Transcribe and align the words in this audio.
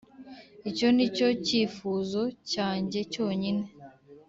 Icyo 0.69 0.87
nicyo 0.95 1.27
kifuzo 1.45 2.21
cyange 2.51 2.97
cyonyine 3.13 3.65